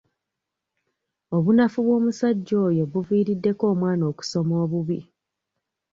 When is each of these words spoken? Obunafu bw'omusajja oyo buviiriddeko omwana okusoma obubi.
Obunafu 1.35 1.77
bw'omusajja 1.85 2.55
oyo 2.67 2.83
buviiriddeko 2.91 3.63
omwana 3.73 4.03
okusoma 4.11 4.53
obubi. 4.63 4.99